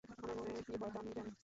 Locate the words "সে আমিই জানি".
0.91-1.31